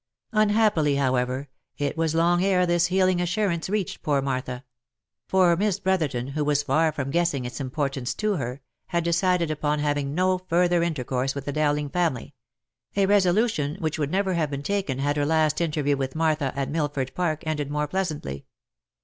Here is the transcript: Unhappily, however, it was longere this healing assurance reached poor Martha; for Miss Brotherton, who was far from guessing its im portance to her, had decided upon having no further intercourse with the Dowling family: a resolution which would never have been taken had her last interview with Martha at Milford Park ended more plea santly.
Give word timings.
Unhappily, 0.31 0.95
however, 0.95 1.47
it 1.77 1.95
was 1.95 2.15
longere 2.15 2.65
this 2.65 2.87
healing 2.87 3.21
assurance 3.21 3.69
reached 3.69 4.01
poor 4.01 4.19
Martha; 4.19 4.63
for 5.27 5.55
Miss 5.55 5.79
Brotherton, 5.79 6.29
who 6.29 6.43
was 6.43 6.63
far 6.63 6.91
from 6.91 7.11
guessing 7.11 7.45
its 7.45 7.61
im 7.61 7.69
portance 7.69 8.17
to 8.17 8.37
her, 8.37 8.61
had 8.87 9.03
decided 9.03 9.51
upon 9.51 9.77
having 9.77 10.15
no 10.15 10.39
further 10.39 10.81
intercourse 10.81 11.35
with 11.35 11.45
the 11.45 11.53
Dowling 11.53 11.89
family: 11.89 12.33
a 12.95 13.05
resolution 13.05 13.75
which 13.75 13.99
would 13.99 14.09
never 14.09 14.33
have 14.33 14.49
been 14.49 14.63
taken 14.63 14.97
had 14.97 15.17
her 15.17 15.23
last 15.27 15.61
interview 15.61 15.95
with 15.95 16.15
Martha 16.15 16.51
at 16.55 16.71
Milford 16.71 17.13
Park 17.13 17.43
ended 17.45 17.69
more 17.69 17.87
plea 17.87 18.01
santly. 18.05 18.45